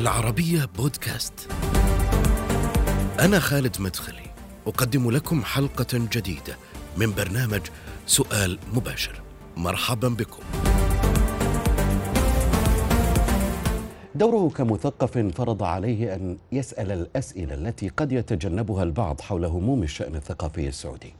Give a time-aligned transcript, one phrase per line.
[0.00, 1.52] العربية بودكاست.
[3.20, 4.30] أنا خالد مدخلي،
[4.66, 6.56] أقدم لكم حلقة جديدة
[6.96, 7.60] من برنامج
[8.06, 9.22] سؤال مباشر.
[9.56, 10.42] مرحبا بكم.
[14.14, 20.68] دوره كمثقف فرض عليه أن يسأل الأسئلة التي قد يتجنبها البعض حول هموم الشأن الثقافي
[20.68, 21.14] السعودي.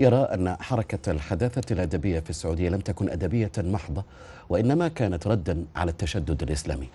[0.00, 4.04] يرى أن حركة الحداثة الأدبية في السعودية لم تكن أدبية محضة
[4.48, 6.88] وإنما كانت ردا على التشدد الإسلامي.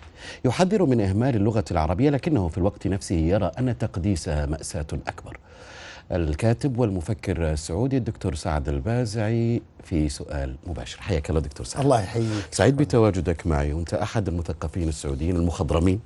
[0.44, 5.38] يحذر من إهمال اللغة العربية لكنه في الوقت نفسه يرى أن تقديسها مأساة أكبر.
[6.12, 11.00] الكاتب والمفكر السعودي الدكتور سعد البازعي في سؤال مباشر.
[11.00, 11.82] حياك الله دكتور سعد.
[11.82, 12.44] الله يحييك.
[12.50, 13.72] سعيد بتواجدك معي.
[13.72, 16.00] وأنت أحد المثقفين السعوديين المخضرمين.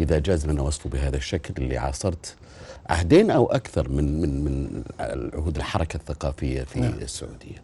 [0.00, 2.36] إذا جاز لنا وصفه بهذا الشكل اللي عاصرت
[2.86, 4.82] عهدين أو أكثر من من من
[5.34, 6.92] عهود الحركة الثقافية في نعم.
[6.92, 7.62] السعودية.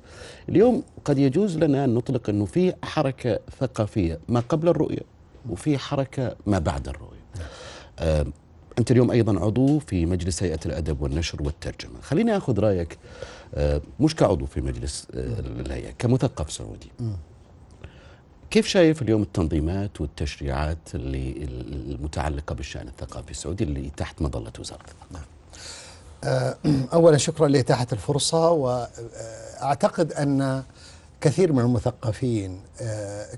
[0.49, 5.03] اليوم قد يجوز لنا أن نطلق أنه في حركة ثقافية ما قبل الرؤية
[5.51, 7.19] وفي حركة ما بعد الرؤية.
[7.37, 7.47] نعم.
[7.99, 8.27] آه
[8.79, 12.99] أنت اليوم أيضا عضو في مجلس هيئة الأدب والنشر والترجمة خليني أخذ رأيك
[13.55, 16.91] آه، مش كعضو في مجلس آه، الهيئة كمثقف سعودي
[18.51, 21.49] كيف شايف اليوم التنظيمات والتشريعات اللي
[21.95, 25.27] المتعلقة بالشأن الثقافي السعودي اللي تحت مظلة وزارة الثقافة
[26.25, 26.57] آه،
[26.93, 30.63] أولا شكرا لإتاحة الفرصة وأعتقد أن
[31.21, 32.61] كثير من المثقفين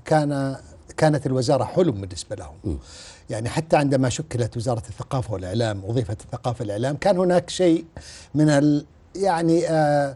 [0.05, 0.57] كان
[0.97, 2.55] كانت الوزارة حلم بالنسبة لهم.
[2.63, 2.75] م.
[3.29, 7.85] يعني حتى عندما شكلت وزارة الثقافة والإعلام وظيفة الثقافة والإعلام كان هناك شيء
[8.35, 10.15] من ال يعني آه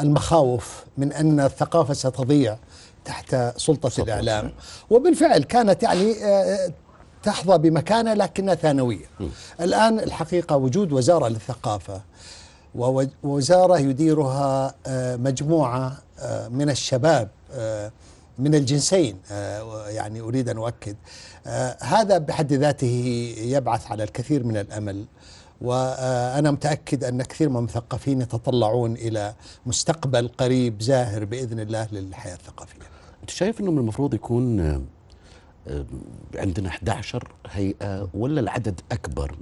[0.00, 2.58] المخاوف من أن الثقافة ستضيع
[3.04, 4.52] تحت سلطة الإعلام.
[4.90, 6.72] وبالفعل كانت يعني آه
[7.22, 9.04] تحظى بمكانة لكنها ثانوية.
[9.60, 12.00] الآن الحقيقة وجود وزارة للثقافة
[12.74, 17.92] ووزارة يديرها آه مجموعة آه من الشباب آه
[18.38, 20.96] من الجنسين آه، يعني أريد أن أؤكد.
[21.46, 25.04] آه، هذا بحد ذاته يبعث على الكثير من الأمل.
[25.62, 29.34] وأنا متأكد أن كثير من المثقفين يتطلعون إلى
[29.66, 32.78] مستقبل قريب زاهر بإذن الله للحياة الثقافية
[33.22, 35.84] أنت شايف أنه من المفروض يكون آه،
[36.34, 39.36] عندنا 11 هيئة ولا العدد أكبر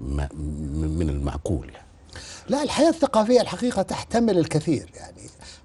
[0.99, 1.87] من المعقول يعني؟
[2.49, 5.23] لا الحياة الثقافية الحقيقة تحتمل الكثير يعني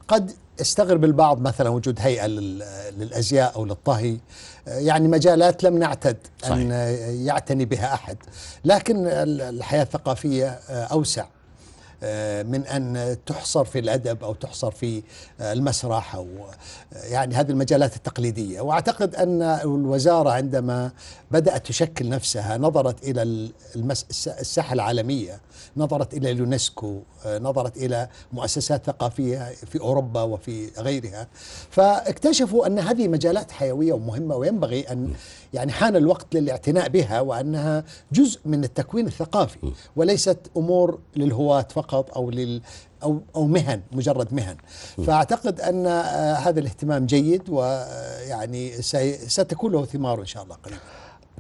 [0.08, 4.18] قد استغرب البعض مثلا وجود هيئة للأزياء أو للطهي.
[4.68, 6.54] يعني مجالات لم نعتد صحيح.
[6.54, 6.72] أن
[7.26, 8.18] يعتني بها أحد.
[8.66, 11.26] لكن الحياة الثقافية أوسع
[12.04, 15.04] آه، من أن تحصر في الأدب أو تحصر في
[15.42, 16.28] المسرح أو
[16.94, 18.62] آه، يعني هذه المجالات التقليدية.
[18.62, 20.92] وأعتقد أن الوزارة عندما
[21.32, 23.50] بدأت تشكل نفسها نظرت إلى
[24.40, 25.40] الساحة العالمية
[25.78, 31.28] نظرت إلى اليونسكو نظرت إلى مؤسسات ثقافية في أوروبا وفي غيرها.
[31.70, 35.14] فاكتشفوا أن هذه مجالات حيوية ومهمة وينبغي أن
[35.54, 42.30] يعني حان الوقت للاعتناء بها وأنها جزء من التكوين الثقافي وليست أمور للهواة فقط أو
[42.30, 42.62] لل
[43.04, 44.58] أو أو مهن مجرد مهن.
[45.08, 48.82] فأعتقد أن آه، هذا الاهتمام جيد ويعني
[49.28, 50.82] ستكون له ثمار إن شاء الله قريبا.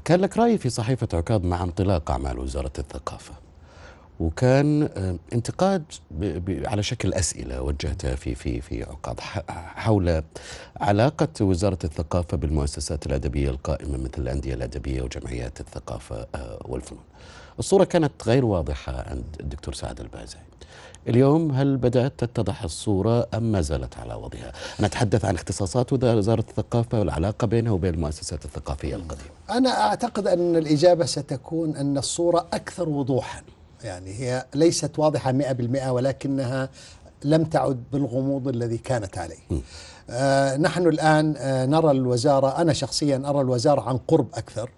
[0.05, 3.33] كان لك رأي في صحيفة عكاظ مع انطلاق أعمال وزارة الثقافة.
[4.19, 5.83] وكان آه، انتقاد
[6.65, 9.19] على شكل أسئلة وجهتها في في في عقاد
[9.75, 10.23] حول
[10.77, 17.01] علاقة وزارة الثقافة بالمؤسسات الأدبية القائمة مثل الأندية الأدبية وجمعيات الثقافة آه، والفنون.
[17.59, 20.41] الصورة كانت غير واضحة عند الدكتور سعد البازعي.
[21.07, 26.45] اليوم هل بدأت تتضح الصورة أم ما زالت على وضعها؟ أنا اتحدث عن اختصاصات وزارة
[26.49, 29.29] الثقافة والعلاقة بينها وبين المؤسسات الثقافية القديمة.
[29.49, 33.41] أنا أعتقد أن الإجابة ستكون أن الصورة أكثر وضوحا.
[33.85, 36.69] يعني هي ليست واضحة مئة بالمئة ولكنها
[37.23, 39.37] لم تعد بالغموض الذي كانت عليه.
[40.09, 44.69] آه نحن الآن آه نرى الوزارة أنا شخصيا أرى الوزارة عن قرب أكثر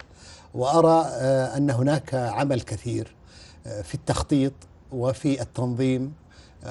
[0.54, 3.16] وأرى آه أن هناك عمل كثير
[3.68, 4.54] آه في التخطيط
[4.92, 6.14] وفي التنظيم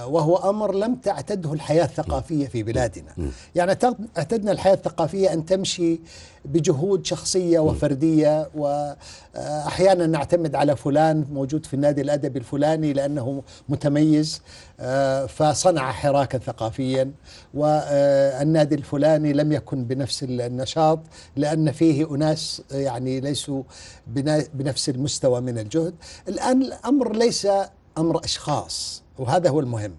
[0.06, 3.14] وهو أمر لم تعتده الحياة الثقافية في بلادنا.
[3.54, 3.78] يعني
[4.18, 6.00] اعتدنا الحياة الثقافية أن تمشي
[6.44, 14.42] بجهود شخصية وفردية واحيانا نعتمد على فلان موجود في النادي الادبي الفلاني لأنه متميز
[14.80, 17.10] آه، فصنع حراكا ثقافيا
[17.54, 20.98] والنادي الفلاني لم يكن بنفس النشاط
[21.36, 23.62] لأن فيه أناس يعني ليسوا
[24.54, 25.94] بنفس المستوى من الجهد.
[26.28, 27.48] الآن الأمر ليس
[27.98, 29.94] أمر أشخاص وهذا هو المهم.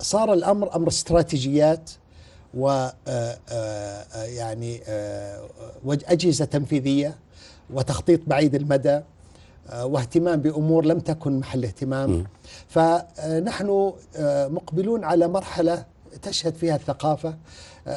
[0.00, 1.90] صار الأمر أمر استراتيجيات
[2.54, 3.38] و آه، آه،
[4.14, 4.80] آه، يعني
[5.86, 7.14] أجهزة تنفيذية
[7.70, 9.00] وتخطيط بعيد المدى
[9.74, 12.26] واهتمام بأمور لم تكن محل اهتمام.
[12.68, 13.92] فنحن
[14.50, 15.84] مقبلون على مرحلة
[16.22, 17.28] تشهد فيها الثقافة.
[17.28, 17.36] آه،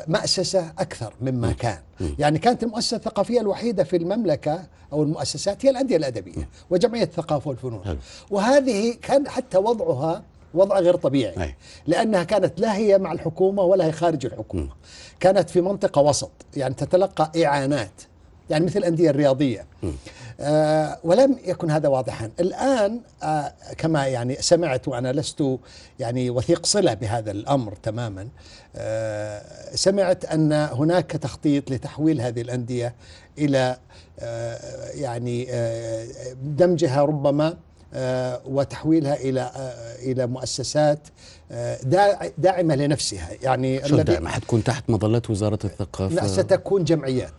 [0.08, 1.80] مأسسة أكثر مما كان.
[2.20, 4.64] يعني كانت المؤسسة الثقافية الوحيدة في المملكة
[4.94, 8.00] أو المؤسسات هي الأندية الأدبية وجمعية الثقافة والفنون.
[8.30, 10.24] وهذه كان حتى وضعها
[10.54, 11.56] وضع غير طبيعي أي.
[11.88, 14.70] لأنها كانت لا هي مع الحكومة ولا هي خارج الحكومة.
[15.20, 17.92] كانت في منطقة وسط يعني تتلقى إعانات.
[18.52, 19.66] يعني مثل الأندية الرياضية.
[20.40, 22.32] آه ولم يكن هذا واضحا.
[22.40, 25.44] الآن آه كما يعني سمعت وأنا لست
[26.00, 28.28] يعني وثيق صلة بهذا الأمر تماما
[28.76, 29.42] آه
[29.76, 32.96] سمعت أن هناك تخطيط لتحويل هذه الأندية
[33.38, 33.78] إلى
[34.20, 36.08] آه يعني آه
[36.44, 37.58] دمجها ربما
[37.94, 39.52] آه، وتحويلها إلى
[40.00, 41.00] إلى مؤسسات
[41.84, 43.30] داع- داعمة لنفسها.
[43.42, 46.16] يعني شو دائما حتكون تحت مظلة وزارة الثقافة.
[46.16, 47.34] لا ستكون جمعيات.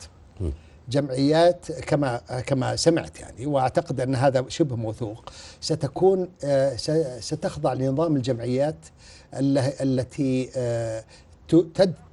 [0.89, 5.31] جمعيات كما كما سمعت يعني وأعتقد أن هذا شبه موثوق.
[5.61, 6.77] ستكون آه،
[7.21, 8.77] ستخضع لنظام الجمعيات
[9.35, 11.05] ال- التي آه،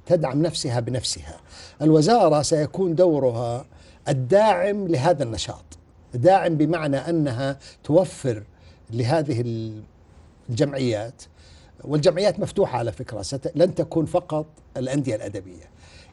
[0.06, 1.40] تدعم نفسها بنفسها.
[1.82, 3.66] الوزارة سيكون دورها
[4.08, 5.64] الداعم لهذا النشاط.
[6.14, 8.42] داعم بمعنى أنها توفر
[8.90, 9.82] لهذه ال-
[10.50, 11.22] الجمعيات
[11.84, 13.52] والجمعيات مفتوحة على فكرة ست...
[13.54, 14.46] لن تكون فقط
[14.76, 15.70] الأندية الأدبية.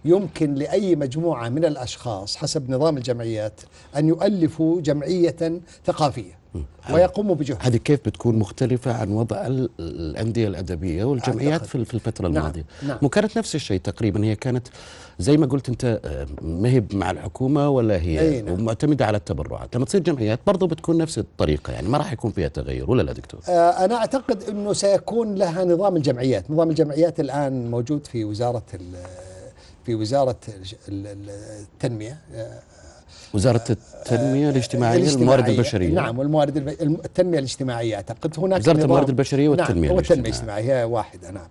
[0.07, 3.61] يمكن لأي مجموعة من الأشخاص حسب نظام الجمعيات
[3.97, 6.37] أن يؤلفوا جمعية ثقافية
[6.93, 11.65] ويقوموا بجهد هذه كيف بتكون مختلفة عن وضع ال- الأندية الأدبية والجمعيات.
[11.65, 12.97] في الفترة نعم، الماضية نعم.
[13.01, 14.67] مو كانت نفس الشيء تقريبا هي كانت
[15.19, 18.65] زي ما قلت أنت آه، ما هي مع الحكومة ولا هي نعم.
[18.65, 22.47] معتمدة على التبرعات لما تصير جمعيات برضو بتكون نفس الطريقة يعني ما راح يكون فيها
[22.47, 23.51] تغير ولا لا دكتور آه،
[23.85, 28.63] أنا أعتقد أنه سيكون لها نظام الجمعيات نظام الجمعيات الآن موجود في وزارة
[29.87, 31.29] في وزارة الج- ال- ال-
[31.73, 32.59] التنمية آه،
[33.33, 35.93] وزارة التنمية الاجتماعية الموارد البشرية.
[35.93, 40.59] نعم والموارد التنمية الاجتماعية أعتقد هناك وزارة نظام- الموارد البشرية والتنمية نعم والتنمية الاجتماعية.
[40.61, 41.47] الاجتماعية هي واحدة نعم.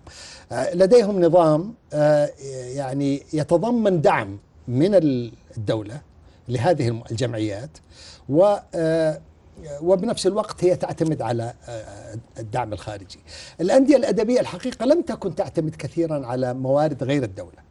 [0.51, 2.29] آه، لديهم نظام آه،
[2.75, 4.37] يعني يتضمن دعم
[4.67, 6.01] من ال- الدولة
[6.49, 7.77] لهذه الجمعيات
[8.29, 9.21] و آه،
[9.81, 13.19] وبنفس الوقت هي تعتمد على آه، الدعم الخارجي.
[13.61, 17.66] الأندية الأدبية الحقيقة لم تكن تعتمد كثيرا على موارد غير الدولة.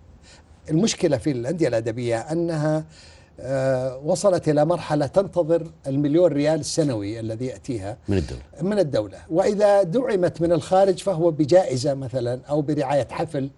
[0.70, 2.84] المشكلة في الأندية الأدبية أنها
[3.40, 8.42] آه، وصلت إلى مرحلة تنتظر المليون ريال السنوي الذي يأتيها من الدولة.
[8.62, 9.18] من الدولة.
[9.30, 13.50] وإذا دعمت من الخارج فهو بجائزة مثلا أو برعاية حفل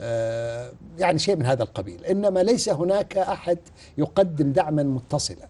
[0.00, 2.04] آه، يعني شيء من هذا القبيل.
[2.04, 3.58] إنما ليس هناك أحد
[3.98, 5.48] يقدم دعما متصلا.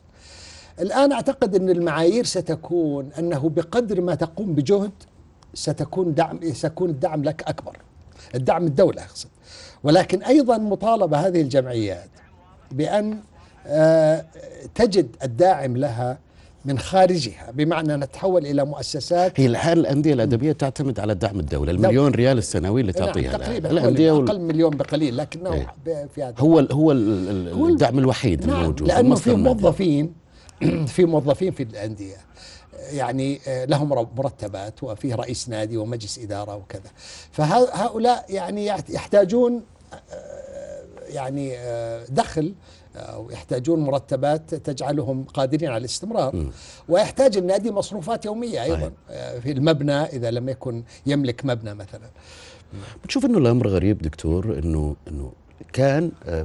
[0.81, 4.93] الآن أعتقد أن المعايير ستكون أنه بقدر ما تقوم بجهد
[5.55, 7.77] ستكون دعم سيكون الدعم لك أكبر.
[8.35, 9.29] الدعم الدولة أقصد.
[9.87, 12.09] ولكن أيضا مطالبة هذه الجمعيات
[12.73, 13.19] بأن
[13.67, 14.25] آه،
[14.75, 16.19] تجد الداعم لها
[16.65, 21.73] من خارجها بمعنى أن تتحول إلى مؤسسات هي الحال الأندية الأدبية تعتمد على دعم الدولة
[21.73, 23.41] المليون ريال السنوي اللي تعطيها نعم.
[23.41, 25.67] تقريبا حوالي وال- أقل من مليون بقليل لكنه.
[25.87, 29.15] ب- في هذا هو ال هو ال- ال- هو ال- الدعم الوحيد نعم الموجود لأنه
[29.15, 29.35] في.
[29.35, 30.13] موظفين
[30.95, 32.17] في موظفين في الأندية
[32.93, 36.91] يعني آه، لهم مرتبات وفيه رئيس نادي ومجلس إدارة وكذا
[37.33, 39.63] فهؤلاء يعني يحت- يحتاجون
[41.09, 42.55] يعني آه، دخل
[42.97, 46.47] أو يحتاجون مرتبات تجعلهم قادرين على الاستمرار
[46.89, 48.91] ويحتاج النادي مصروفات يومية أيضا صحيح.
[49.11, 52.11] آه، في المبنى إذا لم يكن يملك مبنى مثلا
[53.05, 55.33] بتشوف إنه الأمر غريب دكتور إنه إنه
[55.73, 56.45] كان آه،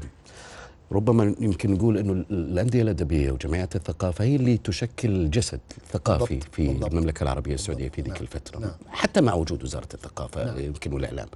[0.92, 6.56] ربما يمكن نقول إنه ال- الأندية الأدبية وجمعيات الثقافة هي اللي تشكل الجسد الثقافي بالضبط،
[6.56, 6.92] في بالضبط.
[6.94, 8.72] المملكة العربية السعودية في ذيك نعم، الفترة نعم.
[8.90, 10.60] حتى مع وجود وزارة الثقافة نعم.
[10.60, 11.28] يمكن والاعلام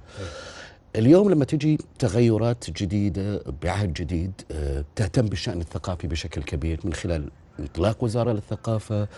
[0.96, 7.30] اليوم لما تجي تغيرات جديدة بعهد جديد آه، تهتم بالشأن الثقافي بشكل كبير من خلال
[7.60, 9.08] إطلاق وزارة للثقافة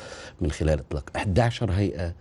[0.41, 2.15] من خلال إطلاق 11 هيئة.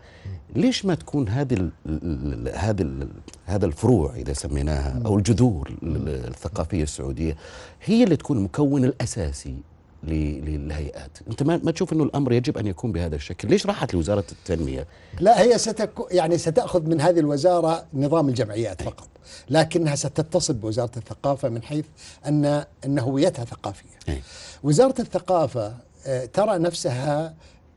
[0.55, 3.07] ليش ما تكون هذه ال- ال- هذا ال-
[3.45, 7.35] هذا الفروع إذا سميناها أو الجذور ال- الثقافية السعودية
[7.83, 9.61] هي اللي تكون المكون الأساسي ل-
[10.07, 11.11] للهيئات.
[11.29, 13.49] أنت ما, ما تشوف إنه الأمر يجب أن يكون بهذا الشكل.
[13.49, 14.87] ليش راحت لوزارة التنمية؟
[15.19, 19.07] لا هي ستكو يعني ستأخذ من هذه الوزارة نظام الجمعيات فقط
[19.49, 21.85] لكنها ستتصل بوزارة الثقافة من حيث
[22.25, 23.99] أن أن هويتها ثقافية.
[24.09, 24.21] أي.
[24.63, 25.73] وزارة الثقافة
[26.07, 27.33] آه، ترى نفسها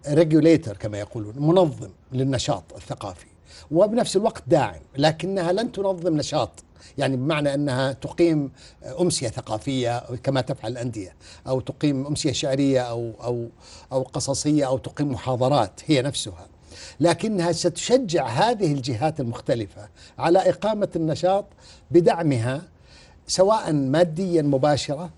[0.09, 3.27] ريجوليتر كما يقولون منظم للنشاط الثقافي
[3.71, 6.51] وبنفس الوقت داعم لكنها لن تنظم نشاط
[6.99, 8.53] يعني بمعنى أنها تقيم
[9.01, 11.15] أمسية ثقافية كما تفعل الأندية
[11.47, 13.49] أو تقيم أمسية شعرية أو أو
[13.93, 16.47] أو قصصية أو تقيم محاضرات هي نفسها.
[17.01, 21.45] لكنها ستشجع هذه الجهات المختلفة على إقامة النشاط
[21.91, 22.63] بدعمها
[23.27, 25.11] سواء ماديا مباشرة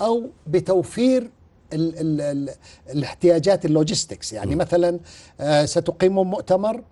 [0.00, 1.30] أو بتوفير
[1.72, 2.54] ال ال ال
[2.90, 5.00] الاحتياجات اللوجيستكس يعني مثلا
[5.40, 6.82] آه، ستقيم مؤتمر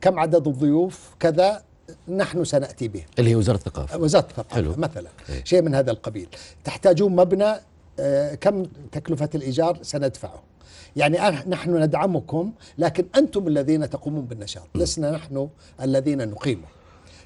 [0.00, 1.62] كم عدد الضيوف؟ كذا
[2.08, 3.04] نحن سنأتي به.
[3.18, 3.98] اللي هي وزارة الثقافة.
[3.98, 4.74] وزارة الثقافة حلو.
[4.78, 5.44] مثلا إيه.
[5.44, 6.28] شيء من هذا القبيل.
[6.64, 7.54] تحتاجون مبنى
[8.00, 8.62] آه، كم
[8.92, 10.42] تكلفة الإيجار سندفعه.
[10.96, 14.68] يعني أنا- نحن ندعمكم لكن أنتم الذين تقومون بالنشاط.
[14.74, 15.48] لسنا نحن
[15.82, 16.66] الذين نقيمه.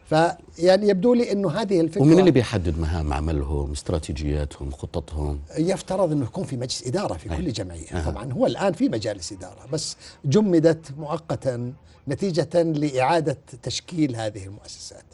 [0.09, 6.25] فيعني يبدو لي إنه هذه الفكرة ومن اللي بيحدد مهام عملهم استراتيجياتهم خططهم يفترض إنه
[6.25, 7.29] يكون في مجلس إدارة في.
[7.29, 8.05] كل جمعية.
[8.07, 11.73] طبعا هو الآن في مجالس إدارة بس جمدت مؤقتا
[12.09, 15.05] نتيجة لإعادة تشكيل هذه المؤسسات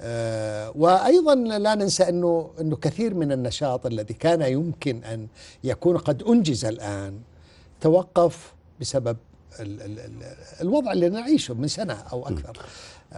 [0.00, 5.26] آه، وأيضا لا ننسى إنه إنه كثير من النشاط الذي كان يمكن أن
[5.64, 7.20] يكون قد أنجز الآن
[7.80, 9.16] توقف بسبب
[9.60, 10.22] ال ال ال
[10.60, 12.56] الوضع اللي نعيشه من سنة أو أكثر.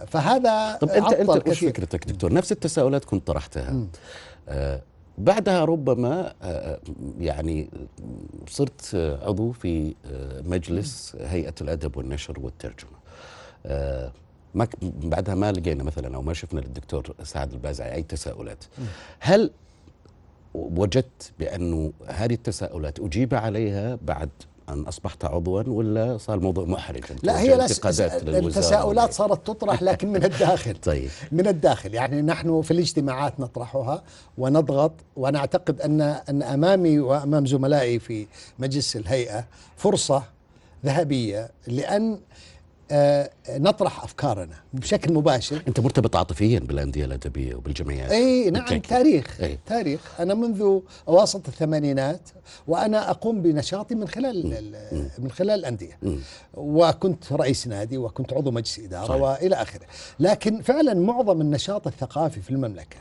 [0.07, 1.59] فهذا طب انت أنت وش.
[1.65, 3.87] فكرتك دكتور؟ نفس التساؤلات كنت طرحتها.
[4.49, 4.81] آه
[5.17, 6.79] بعدها ربما آه
[7.19, 7.69] يعني
[8.49, 12.91] صرت آه، عضو في آه مجلس هيئة الأدب والنشر والترجمة.
[13.65, 14.11] آه
[14.53, 18.63] ما بعدها ما لقينا مثلا أو ما شفنا للدكتور سعد البازعي أي تساؤلات.
[19.19, 19.51] هل
[20.53, 24.29] وجدت بأنه هذه التساؤلات أجيب عليها بعد
[24.73, 30.23] أن أصبحت عضوا ولا صار الموضوع محرج؟ أن لا هي التساؤلات صارت تطرح لكن من
[30.23, 30.75] الداخل.
[30.83, 31.09] طيب.
[31.31, 31.93] من الداخل.
[31.93, 34.03] يعني نحن في الاجتماعات نطرحها
[34.37, 38.27] ونضغط وأنا اعتقد أن أن أمامي وأمام زملائي في
[38.59, 39.45] مجلس الهيئة
[39.77, 40.23] فرصة
[40.85, 42.17] ذهبية لأن آه،
[43.49, 48.81] نطرح أفكارنا بشكل مباشر أنت مرتبط عاطفيا بالأندية الأدبية وبالجمعيات إي نعم بالتأكيد.
[48.81, 49.59] تاريخ أي.
[49.65, 52.21] تاريخ أنا منذ اواسط الثمانينات
[52.67, 56.19] وأنا أقوم بنشاطي من خلال ال- من خلال الأندية مم.
[56.53, 59.21] وكنت رئيس نادي وكنت عضو مجلس إدارة صحيح.
[59.21, 59.85] وإلى آخره
[60.19, 62.97] لكن فعلا معظم النشاط الثقافي في المملكة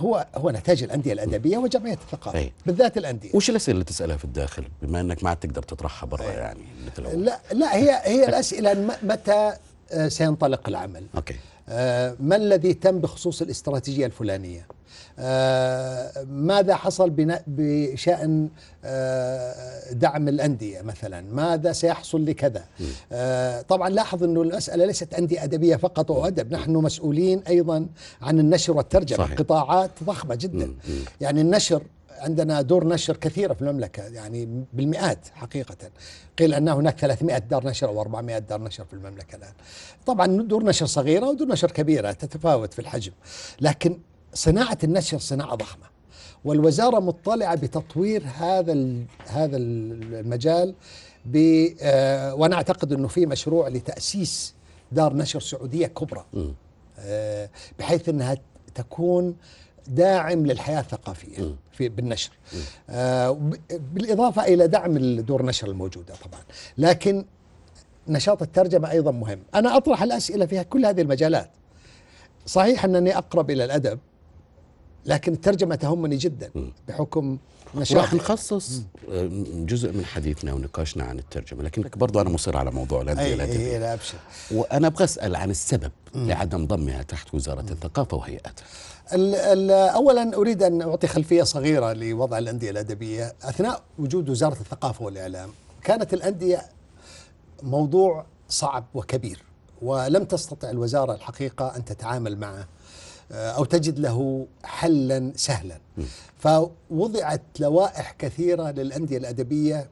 [0.00, 2.52] هو هو نتاج الأندية الأدبية وجمعية الثقافة أي.
[2.66, 3.30] بالذات الأندية.
[3.34, 6.60] وش الأسئلة اللي تسألها في الداخل؟ بما إنك ما عاد تقدر تطرحها برا يعني
[6.92, 7.24] مثل أول.
[7.24, 9.52] لا لا هي هي الأسئلة متى
[9.92, 11.34] آه، سينطلق العمل؟ أوكي.
[11.34, 11.38] آه،
[12.20, 14.66] ما الذي تم بخصوص الاستراتيجية الفلانية؟
[15.18, 17.12] آه، ماذا حصل
[17.46, 18.48] بشأن
[18.84, 22.64] آه، دعم الأندية مثلا؟ ماذا سيحصل لكذا؟
[23.12, 27.86] آه، طبعا لاحظ أنه المسألة ليست أندية أدبية فقط وأدب نحن مسؤولين أيضا
[28.22, 29.18] عن النشر والترجمة.
[29.18, 29.38] صحيح.
[29.38, 30.74] قطاعات ضخمة جدا.
[31.20, 31.82] يعني النشر
[32.18, 35.76] عندنا دور نشر كثيرة في المملكة يعني بالمئات حقيقة.
[36.38, 39.52] قيل أن هناك 300 دار نشر أو 400 دار نشر في المملكة الآن.
[40.06, 43.12] طبعا دور نشر صغيرة ودور نشر كبيرة تتفاوت في الحجم.
[43.60, 43.98] لكن
[44.34, 45.84] صناعة النشر صناعة ضخمة
[46.44, 50.74] والوزارة مطلعة بتطوير هذا ال- هذا المجال
[51.26, 54.54] ب آه، وأنا أعتقد إنه في مشروع لتأسيس
[54.92, 56.24] دار نشر سعودية كبرى.
[56.98, 58.36] آه، بحيث إنها
[58.74, 59.36] تكون
[59.88, 62.30] داعم للحياة الثقافية في بالنشر.
[62.90, 66.40] آه، بالإضافة إلى دعم الدور النشر الموجودة طبعا.
[66.78, 67.24] لكن
[68.08, 69.38] نشاط الترجمة أيضا مهم.
[69.54, 71.50] أنا أطرح الأسئلة في كل هذه المجالات.
[72.46, 73.98] صحيح أنني أقرب إلى الأدب
[75.06, 76.50] لكن الترجمة تهمني جدا
[76.88, 77.38] بحكم
[77.74, 82.70] راح نشاطي نخصص آه، جزء من حديثنا ونقاشنا عن الترجمة لكن برضو أنا مصر على
[82.70, 84.18] موضوع الانديه اي الادبيه اي لا أبشر.
[84.50, 85.92] وأنا أبغى أسأل عن السبب.
[86.14, 88.64] لعدم ضمها تحت وزارة الثقافة وهيئتها.
[89.94, 93.34] اولا أريد أن أعطي خلفية صغيرة لوضع الأندية الأدبية.
[93.42, 95.50] أثناء وجود وزارة الثقافة والإعلام
[95.82, 96.62] كانت الأندية
[97.62, 99.42] موضوع صعب وكبير
[99.82, 102.66] ولم تستطع الوزارة الحقيقة أن تتعامل معه
[103.32, 105.78] آه، أو تجد له حلا سهلا.
[106.38, 109.88] فوضعت لوائح كثيرة للأندية الأدبية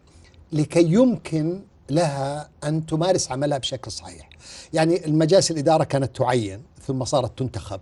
[0.53, 4.29] لكي يمكن لها أن تمارس عملها بشكل صحيح.
[4.73, 7.81] يعني المجالس الإدارة كانت تعين ثم صارت تنتخب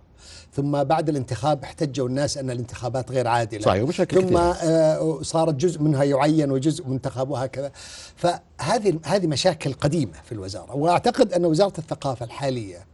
[0.55, 3.61] ثم بعد الانتخاب احتجوا الناس أن الانتخابات غير عادلة.
[3.61, 4.39] صحيح، وبشكل ثم كثير.
[4.39, 7.71] آه، صارت جزء منها يعين وجزء منتخب وهكذا.
[8.15, 12.85] فهذه هذه مشاكل قديمة في الوزارة وأعتقد أن وزارة الثقافة الحالية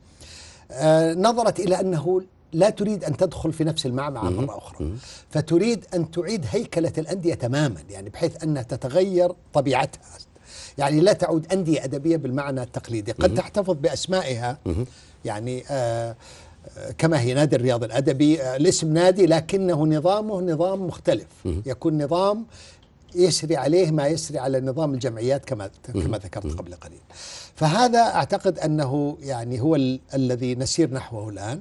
[0.72, 2.22] آه، نظرت إلى أنه
[2.54, 4.94] لا تريد أن تدخل في نفس المعمعة مرة أخرى.
[5.30, 10.00] فتريد أن تعيد هيكلة الأندية تماما يعني بحيث أنها تتغير طبيعتها.
[10.78, 13.12] يعني لا تعود أندية أدبية بالمعنى التقليدي.
[13.12, 14.58] قد تحتفظ بأسمائها.
[15.26, 16.16] يعني آه
[16.78, 21.26] آه، كما هي نادي الرياض الأدبي آه، الاسم نادي لكنه نظامه نظام مختلف.
[21.66, 22.46] يكون نظام
[23.16, 27.00] يسري عليه ما يسري على نظام الجمعيات كما كما ذكرت قبل قليل.
[27.56, 31.60] فهذا أعتقد أنه يعني هو ال- الذي نسير نحوه الآن.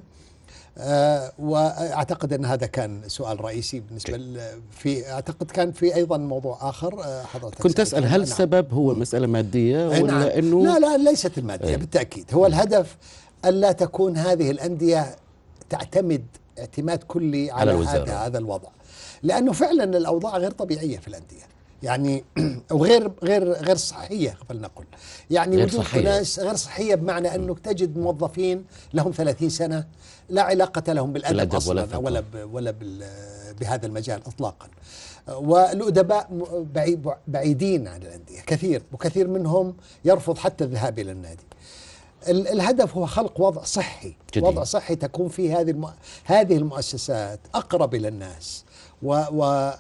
[1.39, 4.41] وأعتقد أن هذا كان سؤال رئيسي بالنسبة
[4.71, 8.05] في أعتقد كان في أيضا موضوع آخر آه، حضرتك كنت أسأل.
[8.05, 8.21] هل نعم.
[8.21, 10.03] السبب هو مسألة مادية نعم.
[10.03, 11.77] ولا انه لا لا ليست المادية أي.
[11.77, 12.97] بالتأكيد هو الهدف
[13.45, 15.17] الا تكون هذه الأندية
[15.71, 16.25] تعتمد
[16.59, 18.69] اعتماد كلي على, على هذا الوضع
[19.23, 22.25] لأنه فعلا الأوضاع غير طبيعية في الأندية يعني
[22.73, 24.85] وغير غير غير صحية فلنقل
[25.31, 26.01] يعني غير وجود صحية.
[26.03, 28.65] ناس غير صحية بمعنى أنك تجد موظفين
[28.95, 29.87] لهم 30 سنة
[30.29, 31.37] لا علاقة لهم بالأدب,
[31.69, 31.97] ولا أصلا.
[31.97, 33.05] ولا ب- ولا بال
[33.61, 34.69] بهذا المجال اطلاقا
[35.29, 36.29] والأدباء
[37.29, 41.45] بعيدين عن الأندية كثير وكثير منهم يرفض حتى الذهاب إلى النادي
[42.29, 44.45] ال- الهدف هو خلق وضع صحي جديد.
[44.45, 45.93] وضع صحي تكون فيه هذه.
[46.25, 48.65] هذه المؤسسات أقرب إلى الناس
[49.03, 49.71] و, و...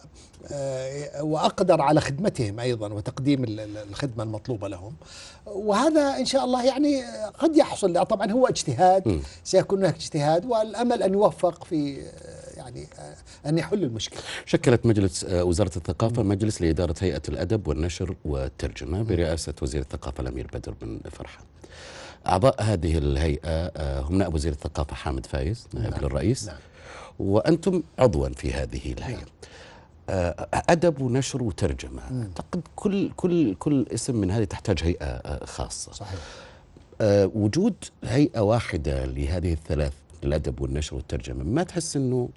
[0.52, 4.94] آه، وأقدر على خدمتهم أيضا وتقديم ال- ال- الخدمة المطلوبة لهم
[5.46, 7.02] وهذا إن شاء الله يعني
[7.38, 9.20] قد يحصل طبعا هو اجتهاد م.
[9.44, 15.24] سيكون هناك اجتهاد والأمل أن يوفق في آه، يعني آه، أن يحل المشكلة شكلت مجلس
[15.30, 21.38] وزارة الثقافة مجلس لإدارة هيئة الأدب والنشر والترجمة برئاسة وزير الثقافة الأمير بدر بن فرحة
[22.26, 26.00] أعضاء هذه الهيئة آه، هم نائب وزير الثقافة حامد فايز نائب نعم.
[26.00, 26.56] للرئيس نعم.
[27.18, 29.26] وأنتم عضوا في هذه الهيئة نعم.
[30.10, 32.02] آه، أدب ونشر وترجمة.
[32.22, 35.92] أعتقد كل كل كل اسم من هذه تحتاج هيئة آه، خاصة.
[35.92, 36.18] صحيح.
[37.00, 39.92] آه، وجود هيئة واحدة لهذه الثلاث
[40.24, 42.28] الأدب والنشر والترجمة ما تحس أنه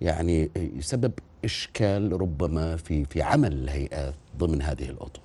[0.00, 1.12] يعني يسبب
[1.44, 5.20] إشكال ربما في في عمل الهيئة ضمن هذه الأطر؟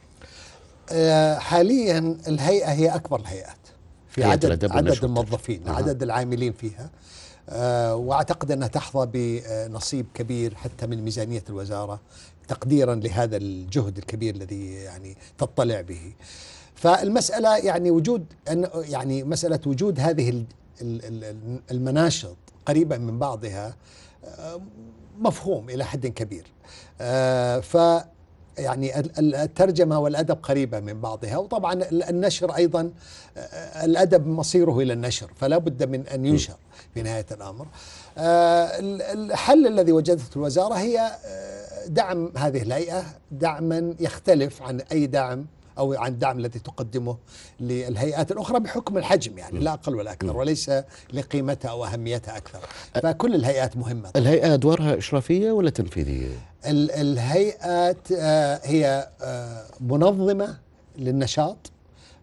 [0.91, 3.57] آه، حاليا الهيئة هي أكبر الهيئات
[4.09, 5.61] في عدد عدد الموظفين.
[5.67, 6.89] عدد العاملين فيها.
[7.95, 11.99] واعتقد أنها تحظى بنصيب كبير حتى من ميزانية الوزارة
[12.47, 16.13] تقديرا لهذا الجهد الكبير الذي يعني تطلع به.
[16.75, 20.45] فالمسألة يعني وجود أن يعني مسألة وجود هذه ال-
[20.81, 23.75] ال- ال- المناشط قريبه من بعضها
[24.25, 24.61] آه،
[25.19, 26.45] مفهوم إلى حد كبير.
[27.01, 27.77] آه، ف
[28.57, 32.91] يعني ال- ال- الترجمة والأدب قريبة من بعضها وطبعا ال- النشر أيضا
[33.37, 36.53] آه، الأدب مصيره إلى النشر فلا بد من أن ينشر
[36.93, 37.67] في نهاية الأمر.
[38.17, 45.07] آه، ال- الحل الذي وجدته الوزارة هي آه، دعم هذه الهيئة دعما يختلف عن أي
[45.07, 45.45] دعم
[45.77, 47.17] أو عن الدعم الذي تقدمه
[47.59, 50.71] للهيئات الأخرى بحكم الحجم يعني لا أقل ولا أكثر وليس
[51.13, 52.59] لقيمتها أو أهميتها أكثر.
[52.93, 54.11] فكل الهيئات مهمة.
[54.15, 56.27] الهيئة أدوارها إشرافية ولا تنفيذية؟
[56.65, 60.57] ال- الهيئات آه، هي آه، منظمة
[60.97, 61.71] للنشاط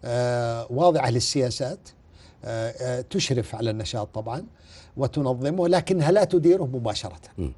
[0.05, 1.79] آه، واضعة للسياسات
[3.11, 4.45] تشرف على النشاط طبعا
[4.97, 7.19] وتنظمه لكنها لا تديره مباشرة.
[7.39, 7.49] م.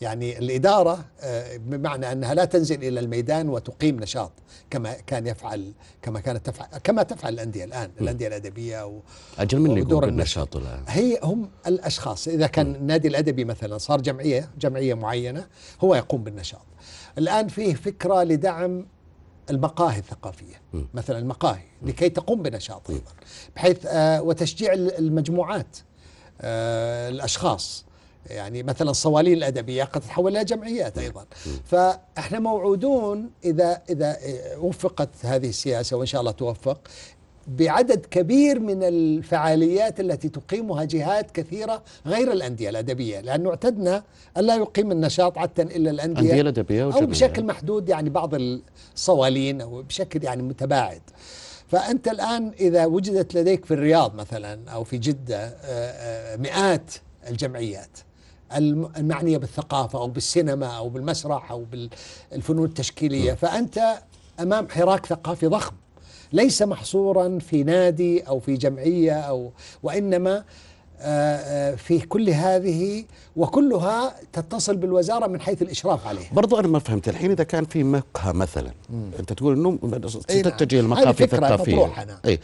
[0.00, 4.32] يعني الإدارة آه، بمعنى أنها لا تنزل إلى الميدان وتقيم نشاط
[4.70, 9.00] كما كان يفعل كما كانت تفعل كما تفعل الأندية الآن الأندية الأدبية و
[9.38, 10.00] أجل من يقوم.
[10.00, 12.28] بالنشاط الآن؟ هي هم الأشخاص.
[12.28, 15.46] إذا كان النادي الأدبي مثلا صار جمعية جمعية معينة
[15.80, 16.64] هو يقوم بالنشاط.
[17.18, 18.86] الآن فيه فكرة لدعم
[19.50, 20.60] المقاهي الثقافية.
[20.72, 20.82] م.
[20.94, 23.12] مثلا المقاهي لكي تقوم بنشاط أيضا.
[23.56, 25.76] بحيث آه وتشجيع المجموعات
[26.40, 27.85] آه الأشخاص.
[28.30, 31.26] يعني مثلا الصوالين الأدبية قد تتحول إلى جمعيات أيضا.
[31.64, 34.16] فإحنا موعودون إذا إذا
[34.58, 36.80] وفقت هذه السياسة وإن شاء الله توفق
[37.46, 44.02] بعدد كبير من الفعاليات التي تقيمها جهات كثيرة غير الأندية الأدبية لأنه اعتدنا
[44.36, 46.20] الا يقيم النشاط عادة إلا الأندية.
[46.20, 47.10] أندية الأدبية أو والجمعيات.
[47.10, 48.34] بشكل محدود يعني بعض
[48.94, 51.02] الصوالين أو بشكل يعني متباعد.
[51.68, 56.90] فأنت الآن إذا وجدت لديك في الرياض مثلا أو في جدة آه، آه، مئات
[57.28, 57.98] الجمعيات
[58.56, 61.64] الم- المعنيه بالثقافة أو بالسينما أو بالمسرح أو
[62.32, 63.32] بالفنون التشكيلية.
[63.32, 63.78] فأنت
[64.40, 65.74] أمام حراك ثقافي ضخم.
[66.32, 69.50] ليس محصورا في نادي أو في جمعية أو
[69.82, 70.44] وإنما
[71.00, 73.04] آه، آه، في كل هذه
[73.36, 76.28] وكلها تتصل بالوزارة من حيث الإشراف عليها.
[76.32, 77.08] برضو أنا ما فهمت.
[77.08, 78.70] الحين إذا كان في مقهى مثلا
[79.18, 79.78] أنت تقول أنه
[80.42, 81.20] نعم.
[81.20, 82.16] تتجه الثقافية مطروحة، نعم.
[82.24, 82.40] أي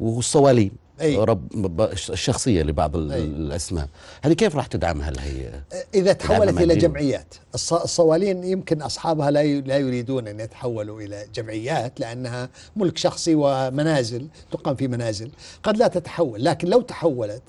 [0.00, 1.16] والصوالين أي.
[1.16, 3.24] رب الشخصية لبعض أي.
[3.24, 3.88] الأسماء
[4.24, 5.62] هذه كيف راح تدعمها الهيئة؟
[5.94, 6.74] إذا تحولت مادي.
[6.76, 13.34] جمعيات الص- الصوالين يمكن أصحابها لا لا يريدون أن يتحولوا إلى جمعيات لأنها ملك شخصي
[13.34, 15.30] ومنازل تقام في منازل
[15.62, 17.42] قد لا تتحول لكن لو تحولت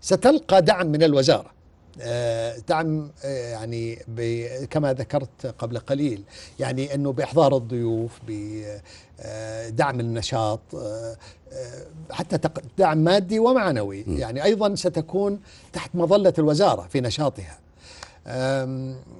[0.00, 1.58] ستلقى دعم من الوزارة
[2.00, 3.96] آه، دعم آه، يعني
[4.70, 6.22] كما ذكرت قبل قليل
[6.60, 11.16] يعني إنه بإحضار الضيوف بدعم النشاط آه، آه،
[12.10, 14.04] حتى دعم مادي ومعنوي.
[14.08, 15.40] يعني أيضا ستكون
[15.72, 17.58] تحت مظلة الوزارة في نشاطها.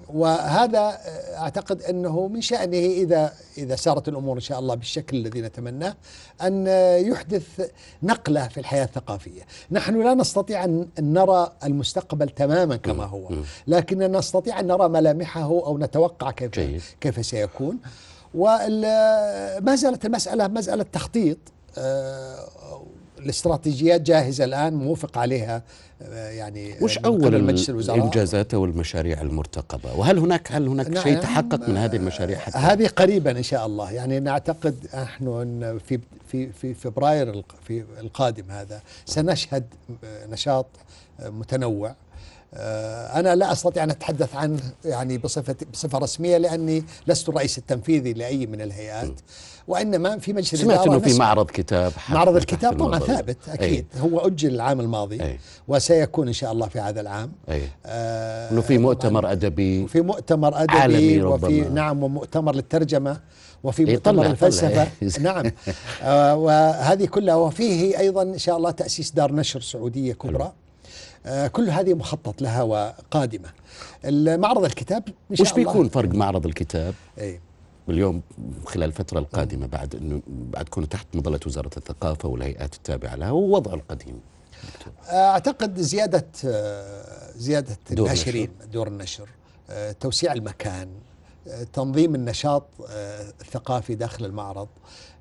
[0.08, 5.40] وهذا أه، أعتقد أنه من شأنه إذا إذا سارت الأمور إن شاء الله بالشكل الذي
[5.40, 5.94] نتمناه
[6.42, 6.66] أن
[7.06, 7.70] يحدث
[8.02, 13.28] نقلة في الحياة الثقافية، نحن لا نستطيع أن أن نرى المستقبل تماما كما هو،
[13.66, 16.96] لكننا نستطيع أن نرى ملامحه أو نتوقع كيف.
[17.00, 17.78] كيف سيكون.
[18.34, 21.38] وما زالت المسألة مسألة تخطيط.
[23.18, 25.62] الاستراتيجيات جاهزة الآن موافق عليها
[26.02, 31.02] آه، يعني وش من أول مجلس الوزراء؟ الانجازات والمشاريع المرتقبة؟ وهل هناك هل هناك نعم.
[31.02, 33.92] شيء تحقق من هذه المشاريع حتى؟ هذه قريبا إن شاء الله.
[33.92, 39.64] يعني نعتقد نحن إن في في في فبراير في القادم هذا سنشهد
[40.04, 40.66] آه، نشاط
[41.20, 41.94] آه، متنوع.
[42.54, 48.12] آه، أنا لا أستطيع أن أتحدث عنه يعني بصفة بصفة رسمية لأني لست الرئيس التنفيذي
[48.12, 49.20] لأي من الهيئات.
[49.68, 52.98] وإنما في مجلس سمعت إنه في معرض كتاب معرض الكتاب طبعا.
[52.98, 53.86] ثابت أكيد.
[54.00, 55.38] هو أجل العام الماضي أي.
[55.68, 57.32] وسيكون إن شاء الله في هذا العام.
[57.86, 61.68] آه، إنه في مؤتمر أدبي وفي مؤتمر أدبي عالمي وفي ربما.
[61.68, 63.20] نعم ومؤتمر للترجمة
[63.64, 64.88] وفي إيه، مؤتمر الفلسفه.
[65.20, 65.52] نعم.
[66.02, 70.52] آه وهذه كلها وفيه أيضا إن شاء الله تأسيس دار نشر سعودية كبرى.
[71.26, 73.48] آه كل هذه مخطط لها وقادمة.
[74.14, 77.40] معرض الكتاب إن شاء وش الله بيكون فرق معرض الكتاب؟ أي.
[77.90, 78.22] اليوم
[78.66, 83.74] خلال الفترة القادمة بعد إنه بعد كونه تحت مظلة وزارة الثقافة والهيئات التابعة لها ووضعه
[83.74, 84.20] القديم.
[85.08, 89.28] أعتقد زيادة آه، زيادة دور الناشرين دور النشر
[89.70, 90.88] آه، توسيع المكان
[91.48, 94.68] آه، تنظيم النشاط آه، الثقافي داخل المعرض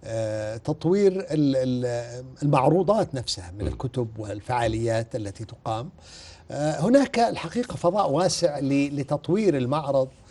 [0.03, 1.25] آه، تطوير ال-
[1.55, 5.89] ال- المعروضات نفسها من الكتب والفعاليات التي تقام.
[6.51, 10.07] آه، هناك الحقيقة فضاء واسع لتطوير المعرض.
[10.07, 10.26] آه،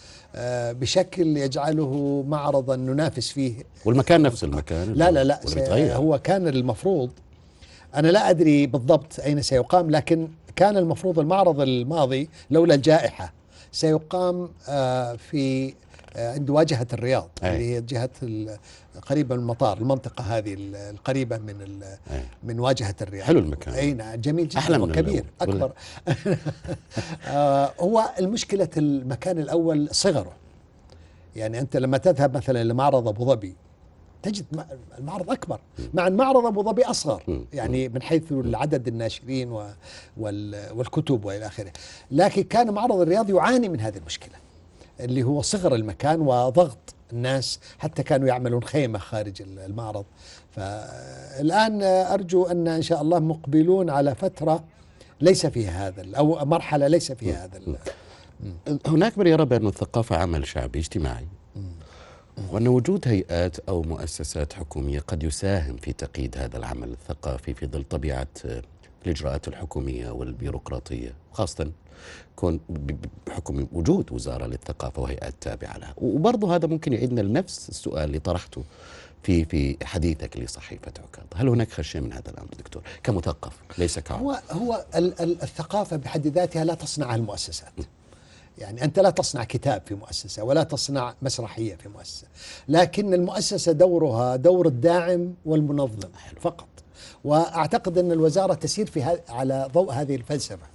[0.72, 3.54] بشكل يجعله معرضا ننافس فيه.
[3.84, 4.92] والمكان نفس المكان.
[4.92, 7.10] لا لا لا هو كان المفروض
[7.94, 13.32] أنا لا أدري بالضبط أين سيقام لكن كان المفروض المعرض الماضي لولا الجائحة.
[13.72, 15.74] سيقام آه، في آه،
[16.16, 17.52] عند واجهة الرياض أي.
[17.56, 18.58] اللي هي جهة ال-
[19.08, 21.80] قريبة من المطار المنطقة هذه ال- القريبة من.
[22.42, 23.74] من واجهة الرياض حلو المكان.
[23.74, 25.24] أي نعم جميل جدا أحلى من وكبير.
[25.40, 25.72] أكبر
[27.26, 30.32] آه، هو المشكلة المكان الأول صغره
[31.36, 33.56] يعني أنت لما تذهب مثلا لمعرض أبو ظبي
[34.22, 34.44] تجد
[34.98, 35.60] المعرض أكبر
[35.94, 37.44] مع أن معرض أبو ظبي أصغر مم.
[37.52, 39.62] يعني من حيث عدد الناشرين
[40.16, 41.72] والكتب وإلى آخره
[42.10, 44.34] لكن كان معرض الرياض يعاني من هذه المشكلة
[45.00, 46.78] اللي هو صغر المكان وضغط
[47.12, 50.04] الناس حتى كانوا يعملون خيمة خارج ال- المعرض.
[50.50, 54.64] فالآن أرجو أن إن شاء الله مقبلون على فترة
[55.20, 57.60] ليس فيها هذا أو مرحلة ليس فيها هذا
[58.86, 61.26] هناك من يرى بأن الثقافة عمل شعبي اجتماعي.
[62.52, 67.84] وأن وجود هيئات أو مؤسسات حكومية قد يساهم في تقييد هذا العمل الثقافي في ظل
[67.84, 68.26] طبيعة
[69.06, 71.70] الإجراءات الحكومية والبيروقراطية خاصة
[72.36, 72.60] كون
[73.26, 75.94] بحكم وجود وزارة للثقافة وهيئات تابعة لها.
[75.96, 78.64] وبرضه هذا ممكن يعيدنا لنفس السؤال اللي طرحته
[79.22, 81.24] في في حديثك لصحيفة عكاظ.
[81.34, 85.96] هل هناك خشية من هذا الأمر دكتور؟ كمثقف ليس كعضو هو هو ال- ال- الثقافة
[85.96, 87.72] بحد ذاتها لا تصنعها المؤسسات.
[88.58, 92.26] يعني أنت لا تصنع كتاب في مؤسسة ولا تصنع مسرحية في مؤسسة.
[92.68, 96.08] لكن المؤسسة دورها دور الداعم والمنظم
[96.40, 96.68] فقط.
[97.24, 100.66] وأعتقد أن الوزارة تسير في على ضوء هذه الفلسفة.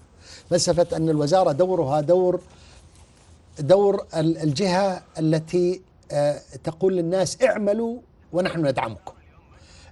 [0.50, 2.42] فلسفة أن الوزارة دورها دور
[3.60, 5.82] دور ال- الجهة التي
[6.12, 7.98] آه، تقول للناس اعملوا
[8.34, 9.14] ونحن ندعمكم.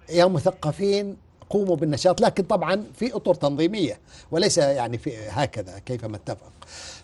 [0.10, 1.18] يا مثقفين
[1.50, 4.00] قوموا بالنشاط لكن طبعا في أطر تنظيمية
[4.32, 6.52] وليس يعني في هكذا كيفما اتفق.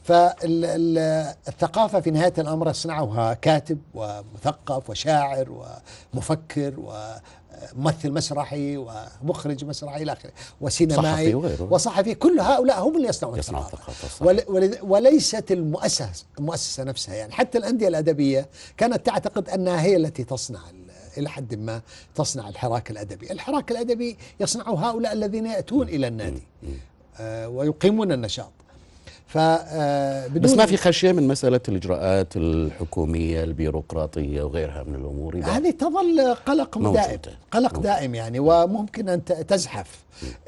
[0.04, 5.66] فالثقافه في نهاية الأمر يصنعها كاتب ومثقف وشاعر
[6.14, 6.74] ومفكر
[7.76, 11.68] وممثل مسرحي ومخرج مسرحي إلى آخره وسينمائي صحفي وغيره.
[11.72, 14.26] وصحفي كل هؤلاء هم اللي يصنعون يصنعون الثقافة
[14.84, 20.86] وليست المؤسسة المؤسسة نفسها يعني حتى الأندية الأدبية كانت تعتقد أنها هي التي تصنع ال-
[21.18, 21.82] إلى حد ما
[22.16, 26.44] تصنع الحراك الأدبي، الحراك الأدبي يصنعه هؤلاء الذين يأتون إلى النادي.
[27.20, 28.52] آه ويقيمون النشاط.
[29.38, 34.96] آه، بس ما في خشية من مسألة الإجراءات الحكومية البيروقراطية وغيرها من
[35.36, 37.02] إذا هذه تظل قلق موجودة.
[37.06, 37.20] دائم
[37.52, 37.94] قلق موجودة.
[37.94, 40.04] دائم يعني وممكن أن تزحف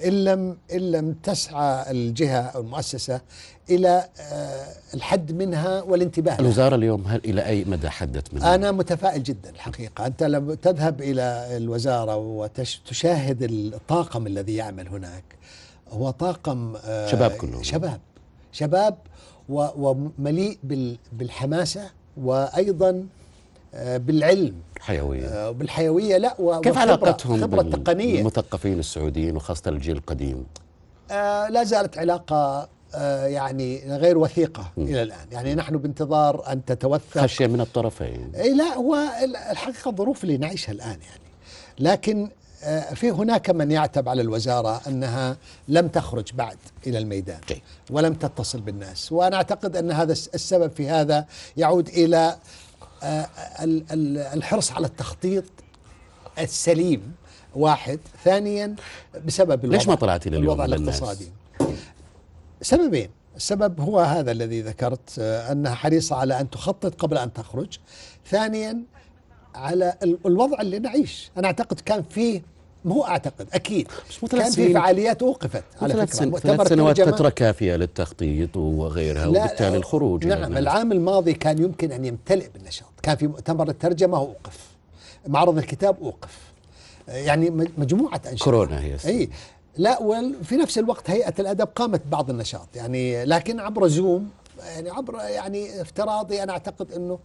[0.05, 3.21] إن لم إن لم تسعى الجهة أو المؤسسة
[3.69, 6.39] إلى آه، الحد منها والانتباه لها.
[6.41, 11.01] الوزارة اليوم هل إلى أي مدى حدت من أنا متفائل جدا الحقيقة أنت لما تذهب
[11.01, 15.23] إلى الوزارة وتشاهد الطاقم الذي يعمل هناك
[15.91, 17.63] هو طاقم آه، شباب كلهم.
[17.63, 17.99] شباب
[18.51, 18.97] شباب
[19.49, 23.05] ومليء بال- بالحماسة وأيضا
[23.73, 24.53] آه، بالعلم.
[24.79, 25.25] حيوية.
[25.27, 28.15] آه، وبالحيوية لا و- كيف علاقتهم خبرة بال- تقنية.
[28.17, 30.45] بالمثقفين السعوديين وخاصة الجيل القديم؟
[31.11, 35.27] آه، لا زالت علاقة آه، يعني غير وثيقة إلى الآن.
[35.31, 37.21] يعني نحن بانتظار أن تتوثق.
[37.21, 38.31] خشية من الطرفين.
[38.35, 41.21] اي لا هو ال- الحقيقة الظروف اللي نعيشها الآن يعني.
[41.79, 42.29] لكن
[42.95, 47.39] في هناك من يعتب على الوزارة أنها لم تخرج بعد إلى الميدان.
[47.89, 49.11] ولم تتصل بالناس.
[49.11, 51.25] وأنا أعتقد أن هذا الس- السبب في هذا
[51.57, 52.37] يعود إلى
[53.03, 53.27] آه،
[53.61, 55.43] ال- ال- الحرص على التخطيط
[56.39, 57.13] السليم
[57.55, 57.99] واحد.
[58.23, 58.75] ثانيا
[59.25, 61.31] بسبب الوضع ليش ما طلعتي لليوم الوضع؟ الاقتصادي.
[62.61, 63.09] سببين.
[63.35, 67.77] السبب هو هذا الذي ذكرت آه، أنها حريصة على أن تخطط قبل أن تخرج.
[68.29, 68.81] ثانيا
[69.55, 71.31] على ال- الوضع اللي نعيش.
[71.37, 72.41] أنا أعتقد كان فيه
[72.85, 73.87] مو أعتقد أكيد.
[74.31, 74.73] كان في.
[74.73, 76.05] فعاليات اوقفت على فكرة.
[76.05, 76.31] سن...
[76.31, 80.59] ثلاث سنوات فترة كافية للتخطيط وغيرها وبالتالي الخروج نعم الناس.
[80.59, 82.87] العام الماضي كان يمكن أن يمتلئ بالنشاط.
[83.03, 84.57] كان في مؤتمر الترجمة اوقف
[85.27, 86.37] معرض الكتاب اوقف
[87.07, 88.43] يعني مجموعة أنشطة.
[88.45, 88.97] كورونا هي.
[89.05, 89.29] إي.
[89.77, 92.67] لا وفي نفس الوقت هيئة الأدب قامت بعض النشاط.
[92.75, 94.29] يعني لكن عبر زوم
[94.65, 97.19] يعني عبر يعني افتراضي أنا أعتقد إنه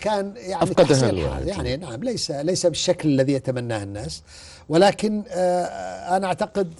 [0.00, 1.40] كان يعني أفقدها.
[1.40, 4.22] يعني نعم ليس ليس بالشكل الذي يتمناه الناس
[4.68, 6.72] ولكن آه، أنا أعتقد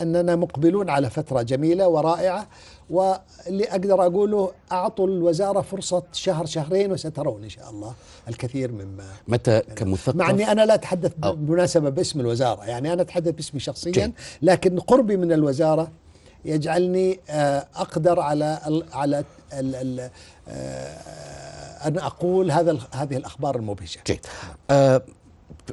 [0.00, 2.46] أننا مقبلون على فترة جميلة ورائعة
[2.90, 7.94] واللي أقدر أقوله أعطوا الوزارة فرصة شهر شهرين وسترون إن شاء الله
[8.28, 11.32] الكثير مما متى كمثقف مع أني أنا لا أتحدث أو.
[11.34, 14.12] بالمناسبه باسم الوزارة يعني أنا أتحدث باسمي شخصيا.
[14.42, 15.90] لكن قربي من الوزارة
[16.44, 19.24] يجعلني آه، أقدر على ال على
[21.84, 23.98] أن أقول هذا هذه الأخبار المبهجة.
[24.06, 24.26] جيد.
[24.70, 25.02] آه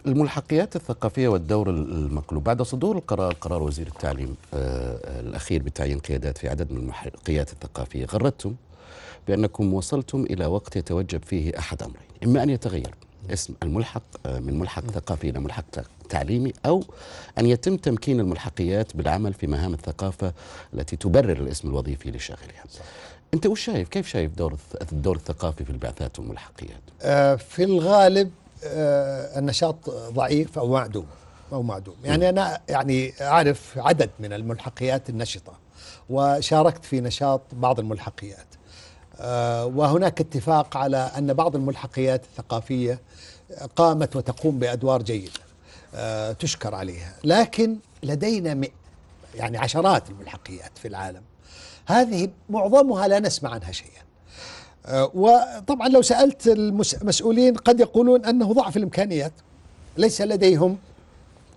[0.08, 2.44] الملحقيات الثقافية والدور المقلوب.
[2.44, 8.06] بعد صدور القرار قرار وزير التعليم آه الأخير بتعيين قيادات في عدد من الملحقيات الثقافية
[8.06, 8.56] غردتم
[9.28, 12.04] بأنكم وصلتم إلى وقت يتوجب فيه أحد أمرين.
[12.24, 12.96] إما أن يتغير
[13.34, 15.64] اسم الملحق آه من ملحق ثقافي إلى ملحق
[16.10, 16.84] تعليمي أو
[17.40, 20.34] أن يتم تمكين الملحقيات بالعمل في مهام الثقافة
[20.74, 22.64] التي تبرر الاسم الوظيفي لشاغلها.
[23.34, 24.58] أنت وش شايف؟ كيف شايف دور
[24.92, 28.32] الدور الثقافي في البعثات والملحقيات؟ آه، في الغالب
[28.64, 31.06] آه، النشاط ضعيف أو معدوم
[31.54, 31.96] أو معدوم.
[32.04, 35.54] يعني أنا يعني أعرف عدد من الملحقيات النشطة
[36.10, 38.48] وشاركت في نشاط بعض الملحقيات.
[39.20, 43.00] آه، وهناك اتفاق على أن بعض الملحقيات الثقافية
[43.76, 45.32] قامت وتقوم بأدوار جيدة
[46.40, 47.14] تشكر عليها.
[47.24, 48.68] لكن لدينا
[49.36, 51.22] يعني عشرات الملحقيات في العالم.
[51.86, 54.04] هذه معظمها لا نسمع عنها شيئا.
[54.86, 59.34] آه، وطبعا لو سألت المسؤولين قد يقولون أنه ضعف الإمكانيات
[59.98, 60.78] ليس لديهم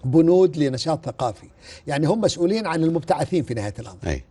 [0.04, 1.46] بنود لنشاط ثقافي.
[1.86, 3.98] يعني هم مسؤولين عن المبتعثين في نهاية الأمر.
[4.06, 4.24] أي.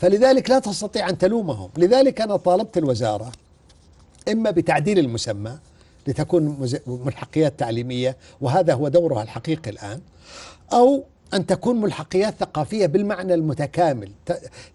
[0.00, 1.70] فلذلك لا تستطيع أن تلومهم.
[1.76, 3.32] لذلك أنا طالبت الوزارة
[4.28, 5.58] إما بتعديل المسمى
[6.06, 10.00] لتكون ملحقيات تعليمية وهذا هو دورها الحقيقي الآن
[10.72, 14.10] أو أن تكون ملحقيات ثقافية بالمعنى المتكامل.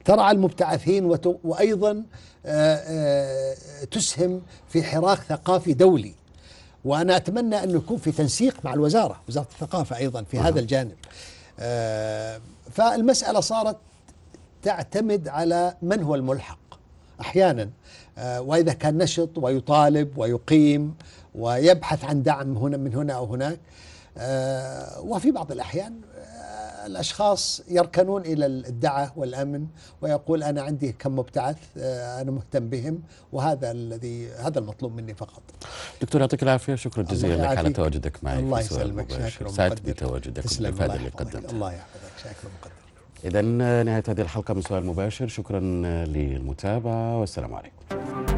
[0.05, 2.03] ترعى المبتعثين وأيضا
[2.45, 3.55] آه، آه،
[3.91, 6.13] تسهم في حراك ثقافي دولي.
[6.85, 10.95] وأنا أتمنى انه يكون في تنسيق مع الوزارة وزارة الثقافة أيضا في هذا الجانب.
[11.59, 13.77] آه، فالمسألة صارت
[14.63, 16.59] تعتمد على من هو الملحق
[17.21, 17.69] أحيانا.
[18.17, 20.95] آه، وإذا كان نشط ويطالب ويقيم
[21.35, 23.59] ويبحث عن دعم هنا من هنا أو هناك.
[24.99, 25.93] وفي بعض الأحيان
[26.81, 29.67] آه، الأشخاص يركنون إلى الدعة والأمن
[30.01, 35.41] ويقول أنا عندي كم مبتعث آه، أنا مهتم بهم وهذا الذي هذا المطلوب مني فقط.
[36.01, 36.75] دكتور يعطيك العافية.
[36.75, 37.69] شكرا جزيلا لك على.
[37.69, 39.11] تواجدك معي الله يسلمك.
[39.11, 39.81] شاكر سعدت.
[39.81, 41.15] بتواجدك الله اللي يحفظك.
[41.21, 41.51] قدمتها.
[41.51, 42.11] الله يحفظك.
[42.23, 42.71] شاكر ومقدر
[43.25, 43.41] اذا
[43.83, 45.27] نهاية هذه الحلقة من سؤال مباشر.
[45.27, 45.59] شكرا
[46.05, 47.19] للمتابعة.
[47.19, 48.30] والسلام عليكم.